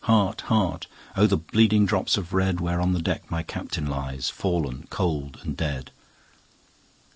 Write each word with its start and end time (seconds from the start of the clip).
heart! 0.05 0.41
5 0.49 0.79
O 1.15 1.27
the 1.27 1.37
bleeding 1.37 1.85
drops 1.85 2.17
of 2.17 2.33
red! 2.33 2.59
Where 2.59 2.81
on 2.81 2.93
the 2.93 3.01
deck 3.03 3.29
my 3.29 3.43
Captain 3.43 3.85
lies, 3.85 4.29
Fallen 4.31 4.87
cold 4.89 5.37
and 5.43 5.55
dead. 5.55 5.91